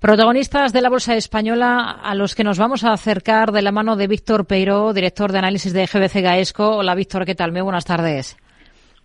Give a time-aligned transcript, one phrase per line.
[0.00, 3.96] Protagonistas de la Bolsa Española a los que nos vamos a acercar de la mano
[3.96, 6.76] de Víctor Peiro, director de análisis de GBC Gaesco.
[6.76, 7.50] Hola Víctor, ¿qué tal?
[7.50, 8.36] Muy buenas tardes.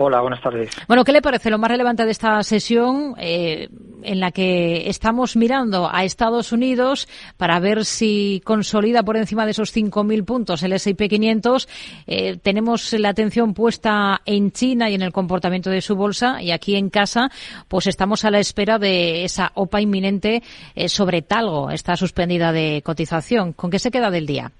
[0.00, 0.70] Hola, buenas tardes.
[0.86, 3.68] Bueno, ¿qué le parece lo más relevante de esta sesión eh,
[4.04, 9.50] en la que estamos mirando a Estados Unidos para ver si consolida por encima de
[9.50, 11.68] esos 5.000 puntos el S&P 500?
[12.06, 16.52] Eh, tenemos la atención puesta en China y en el comportamiento de su bolsa y
[16.52, 17.30] aquí en casa
[17.66, 20.44] pues estamos a la espera de esa OPA inminente
[20.76, 23.52] eh, sobre Talgo, esta suspendida de cotización.
[23.52, 24.52] ¿Con qué se queda del día?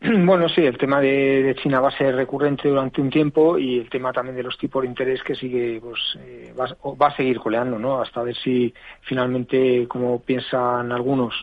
[0.26, 3.90] Bueno, sí, el tema de, China va a ser recurrente durante un tiempo y el
[3.90, 7.78] tema también de los tipos de interés que sigue, pues eh, va, a seguir coleando,
[7.78, 8.00] ¿no?
[8.00, 11.34] Hasta ver si finalmente, como piensan algunos,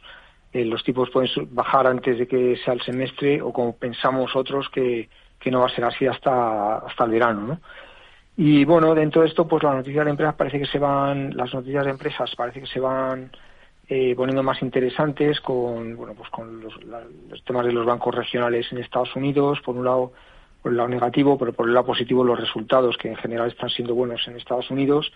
[0.53, 4.69] eh, los tipos pueden bajar antes de que sea el semestre o como pensamos otros
[4.69, 5.09] que,
[5.39, 7.59] que no va a ser así hasta, hasta el verano, ¿no?
[8.37, 11.53] Y bueno, dentro de esto, pues las noticias de empresas parece que se van, las
[11.53, 13.31] noticias de empresas parece que se van
[13.87, 16.73] eh, poniendo más interesantes con bueno pues con los,
[17.45, 20.13] temas de los bancos regionales en Estados Unidos por un lado
[20.61, 23.69] por el lado negativo pero por el lado positivo los resultados que en general están
[23.69, 25.11] siendo buenos en Estados Unidos.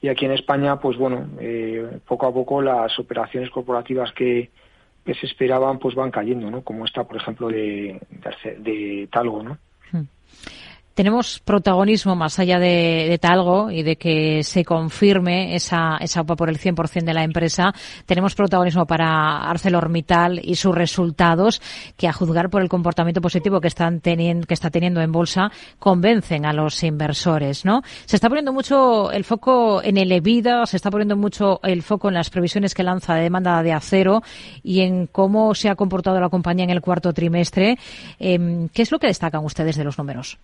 [0.00, 4.50] Y aquí en España pues bueno eh, poco a poco las operaciones corporativas que,
[5.04, 9.58] se esperaban pues van cayendo no como esta por ejemplo de de, de Talgo no
[9.92, 10.02] hmm
[10.96, 16.48] tenemos protagonismo más allá de, Talgo y de que se confirme esa, esa OPA por
[16.48, 17.74] el 100% de la empresa.
[18.06, 21.60] Tenemos protagonismo para ArcelorMittal y sus resultados
[21.98, 25.52] que, a juzgar por el comportamiento positivo que, están teniendo, que está teniendo en bolsa,
[25.78, 27.82] convencen a los inversores, ¿no?
[28.06, 32.08] Se está poniendo mucho el foco en el EBITDA, se está poniendo mucho el foco
[32.08, 34.22] en las previsiones que lanza de demanda de acero
[34.62, 37.76] y en cómo se ha comportado la compañía en el cuarto trimestre.
[38.18, 40.38] Em, ¿Qué es lo que destacan ustedes de los números?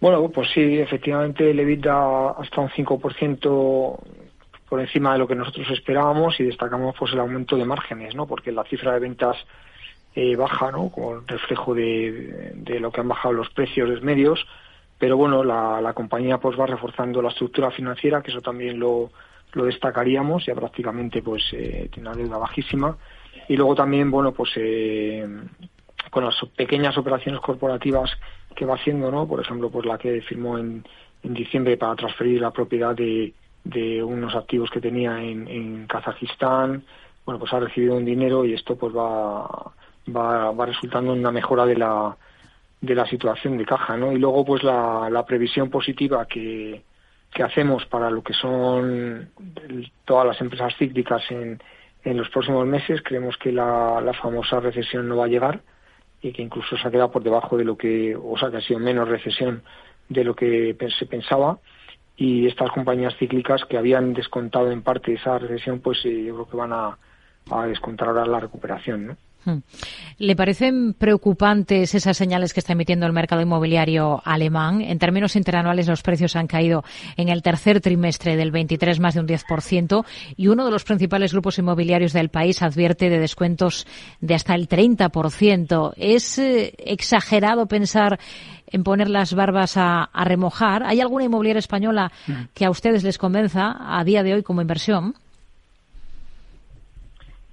[0.00, 3.98] Bueno, pues sí, efectivamente el EBITDA hasta un 5%
[4.68, 8.26] por encima de lo que nosotros esperábamos y destacamos pues el aumento de márgenes, ¿no?
[8.26, 9.36] Porque la cifra de ventas
[10.14, 10.90] eh, baja, ¿no?
[10.90, 14.46] Como reflejo de, lo que han bajado los precios de medios,
[14.98, 19.10] pero bueno, la, la compañía pues va reforzando la estructura financiera, que eso también lo,
[19.52, 22.96] lo destacaríamos, ya prácticamente pues eh, tiene una deuda bajísima
[23.48, 25.26] y luego también, bueno, pues eh,
[26.10, 28.10] con las pequeñas operaciones corporativas
[28.58, 29.28] que va haciendo, ¿no?
[29.28, 30.84] Por ejemplo, pues la que firmó en,
[31.22, 33.32] en diciembre para transferir la propiedad de,
[33.62, 36.82] de unos activos que tenía en, en Kazajistán,
[37.24, 39.46] bueno, pues ha recibido un dinero y esto pues va,
[40.14, 42.16] va, va resultando en una mejora de la,
[42.80, 44.10] de la situación de caja, ¿no?
[44.10, 46.82] Y luego pues la, la previsión positiva que,
[47.32, 49.30] que hacemos para lo que son
[50.04, 51.62] todas las empresas cíclicas en,
[52.02, 55.60] en los próximos meses, creemos que la, la famosa recesión no va a llegar,
[56.20, 58.60] y que incluso se ha quedado por debajo de lo que, o sea, que ha
[58.60, 59.62] sido menos recesión
[60.08, 61.58] de lo que se pensaba.
[62.16, 66.48] Y estas compañías cíclicas que habían descontado en parte esa recesión, pues eh, yo creo
[66.48, 66.98] que van a,
[67.50, 69.16] a descontar ahora la recuperación, ¿no?
[69.44, 69.58] Hmm.
[70.18, 74.80] ¿Le parecen preocupantes esas señales que está emitiendo el mercado inmobiliario alemán?
[74.80, 76.84] En términos interanuales, los precios han caído
[77.16, 80.04] en el tercer trimestre del 23 más de un 10%
[80.36, 83.86] y uno de los principales grupos inmobiliarios del país advierte de descuentos
[84.20, 85.92] de hasta el 30%.
[85.96, 88.18] ¿Es eh, exagerado pensar
[88.70, 90.82] en poner las barbas a, a remojar?
[90.82, 92.32] ¿Hay alguna inmobiliaria española hmm.
[92.54, 95.14] que a ustedes les convenza a día de hoy como inversión?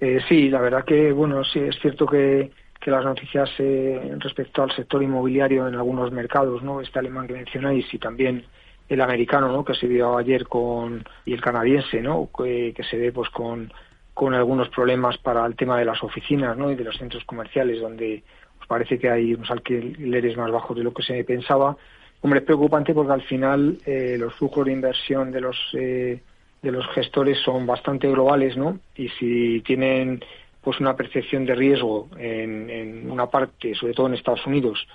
[0.00, 4.62] Eh, sí, la verdad que, bueno, sí, es cierto que, que las noticias eh, respecto
[4.62, 6.80] al sector inmobiliario en algunos mercados, ¿no?
[6.80, 8.44] Este alemán que mencionáis y también
[8.88, 9.64] el americano, ¿no?
[9.64, 12.28] Que se vio ayer con, y el canadiense, ¿no?
[12.36, 13.72] Que, se ve, pues, con,
[14.14, 16.70] con algunos problemas para el tema de las oficinas, ¿no?
[16.70, 18.22] Y de los centros comerciales, donde
[18.56, 21.76] pues, parece que hay unos alquileres más bajos de lo que se pensaba.
[22.20, 26.20] Hombre, es preocupante porque al final eh, los flujos de inversión de los eh,
[26.62, 28.78] de los gestores son bastante globales, ¿no?
[28.96, 30.22] Y si tienen
[30.62, 34.86] pues una percepción de riesgo en, una parte, sobre todo en Estados Unidos,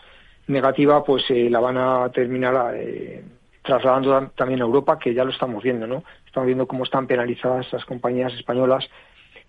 [0.47, 3.23] negativa, pues eh, la van a terminar eh,
[3.61, 6.03] trasladando también a Europa, que ya lo estamos viendo, ¿no?
[6.25, 8.85] Estamos viendo cómo están penalizadas esas compañías españolas,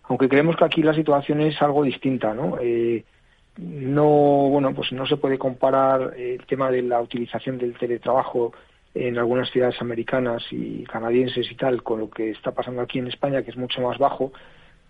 [0.05, 2.57] aunque creemos que aquí la situación es algo distinta, ¿no?
[2.61, 3.05] Eh,
[3.59, 8.53] no, bueno, pues no se puede comparar el tema de la utilización del teletrabajo
[8.95, 13.09] en algunas ciudades americanas y canadienses y tal con lo que está pasando aquí en
[13.09, 14.33] España que es mucho más bajo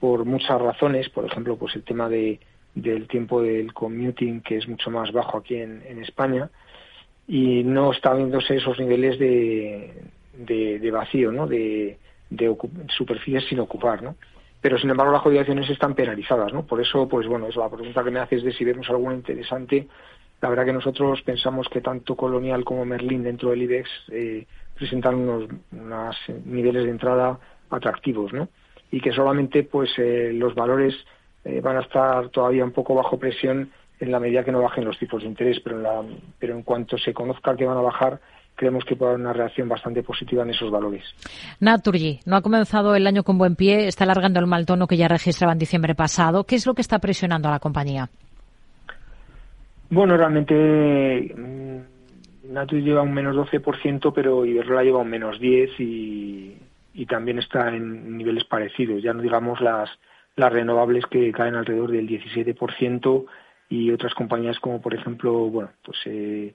[0.00, 2.40] por muchas razones por ejemplo pues el tema de
[2.74, 6.50] del tiempo del commuting que es mucho más bajo aquí en, España
[7.28, 9.92] y no está viéndose esos niveles de,
[10.36, 11.98] de, vacío no de,
[12.30, 12.56] de
[12.96, 14.16] superficies sin ocupar no
[14.60, 18.02] pero sin embargo las jubilaciones están penalizadas no por eso pues bueno es la pregunta
[18.02, 19.86] que me haces de si vemos alguna interesante
[20.42, 25.14] la verdad que nosotros pensamos que tanto Colonial como Merlin dentro del IBEX eh, presentan
[25.14, 27.38] unos, unos niveles de entrada
[27.70, 28.48] atractivos, ¿no?
[28.90, 30.94] Y que solamente pues eh, los valores
[31.44, 34.84] eh, van a estar todavía un poco bajo presión en la medida que no bajen
[34.84, 36.02] los tipos de interés, pero en, la,
[36.40, 38.20] pero en cuanto se conozca que van a bajar,
[38.56, 41.04] creemos que puede haber una reacción bastante positiva en esos valores.
[41.60, 44.96] Naturgy no ha comenzado el año con buen pie, está alargando el mal tono que
[44.96, 46.42] ya registraba en diciembre pasado.
[46.44, 48.10] ¿Qué es lo que está presionando a la compañía?
[49.92, 56.56] Bueno, realmente mm, Naturgy lleva un menos 12%, pero Iberdrola lleva un menos 10%
[56.94, 59.02] y, también está en niveles parecidos.
[59.02, 59.90] Ya no digamos las,
[60.34, 63.26] las renovables que caen alrededor del 17%
[63.68, 66.54] y otras compañías como por ejemplo, bueno, pues eh,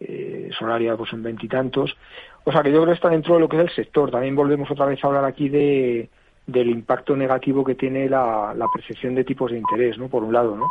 [0.00, 1.96] eh, Solaria pues en veintitantos.
[2.44, 4.10] O sea que yo creo que está dentro de lo que es el sector.
[4.10, 6.10] También volvemos otra vez a hablar aquí de
[6.46, 10.08] del impacto negativo que tiene la, la percepción de tipos de interés, ¿no?
[10.08, 10.68] Por un lado, ¿no?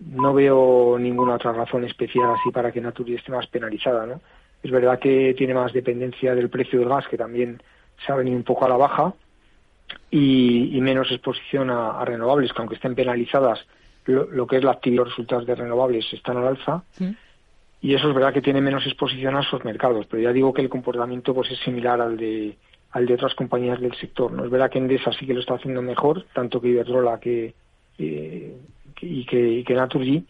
[0.00, 4.20] No veo ninguna otra razón especial así para que Naturgy esté más penalizada, ¿no?
[4.62, 7.62] Es verdad que tiene más dependencia del precio del gas, que también
[8.04, 9.14] se ha venido un poco a la baja,
[10.10, 13.60] y, menos exposición a, renovables, que aunque estén penalizadas,
[14.06, 16.82] lo, que es la actividad, los resultados de renovables están al alza.
[17.80, 20.62] Y eso es verdad que tiene menos exposición a esos mercados, pero ya digo que
[20.62, 22.56] el comportamiento pues es similar al de
[22.92, 24.30] al de otras compañías del sector.
[24.30, 27.52] No es verdad que Endesa sí que lo está haciendo mejor, tanto que Iberdrola que,
[29.04, 30.24] y que, y que Naturgy,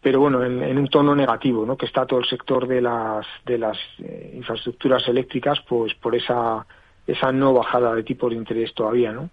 [0.00, 1.76] pero bueno, en, un tono negativo, ¿no?
[1.76, 6.66] Que está todo el sector de las de las eh, infraestructuras eléctricas, pues por esa
[7.06, 9.30] esa no bajada de tipos de interés todavía, ¿no?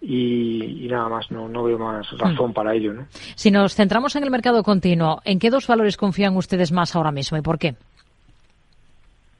[0.00, 2.54] Y, nada más, no, no veo más razón hmm.
[2.54, 2.94] para ello.
[2.94, 3.06] ¿no?
[3.34, 7.10] Si nos centramos en el mercado continuo, ¿en qué dos valores confían ustedes más ahora
[7.10, 7.74] mismo y por qué?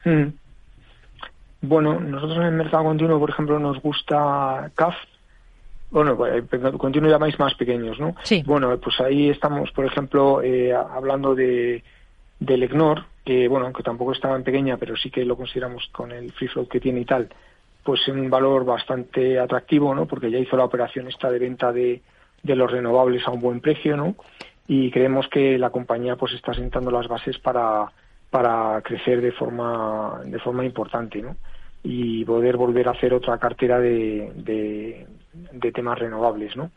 [0.04, 0.30] Hmm.
[1.60, 4.94] Bueno, nosotros en el mercado continuo, por ejemplo, nos gusta CAF.
[5.90, 8.14] Bueno, pues, eh, continuo llamáis más pequeños, ¿no?
[8.22, 8.42] Sí.
[8.46, 11.82] Bueno, pues ahí estamos, por ejemplo, eh, hablando de
[12.40, 16.12] del EGNOR, que bueno, aunque tampoco es tan pequeña, pero sí que lo consideramos con
[16.12, 17.28] el free float que tiene y tal,
[17.82, 20.06] pues un valor bastante atractivo, ¿no?
[20.06, 22.00] Porque ya hizo la operación esta de venta de,
[22.42, 24.14] de los renovables a un buen precio, ¿no?
[24.66, 27.90] Y creemos que la compañía pues está sentando las bases para,
[28.30, 31.36] para crecer de forma, de forma importante, ¿no?
[31.82, 35.06] Y poder volver a hacer otra cartera de, de,
[35.72, 36.70] temas renovables, ¿no?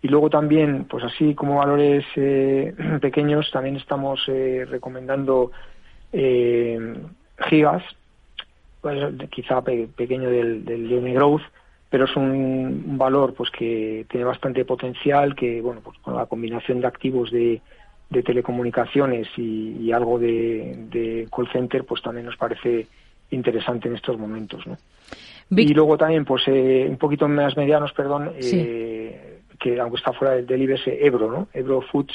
[0.00, 5.50] Y luego también, pues así como valores eh, pequeños, también estamos eh, recomendando
[6.12, 6.96] eh,
[7.48, 7.82] gigas,
[8.80, 11.42] pues, quizá pequeño del, del Growth,
[11.90, 16.80] pero es un, valor pues que tiene bastante potencial, que bueno, pues con la combinación
[16.80, 17.60] de activos de,
[18.10, 22.86] de telecomunicaciones y, algo de, call center, pues también nos parece
[23.30, 24.76] interesante en estos momentos, ¿no?
[25.50, 30.34] Y luego también, pues eh, un poquito más medianos, perdón, eh, que aunque está fuera
[30.34, 31.48] del, del IBS, Ebro, ¿no?
[31.52, 32.12] Ebro Foods,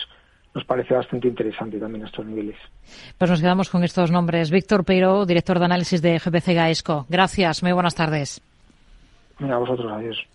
[0.54, 2.58] nos parece bastante interesante también estos niveles.
[3.18, 4.52] Pues nos quedamos con estos nombres.
[4.52, 7.06] Víctor Peiro, director de análisis de GPC Gaesco.
[7.10, 8.42] Gracias, muy buenas tardes.
[9.40, 10.28] a vosotros, adiós.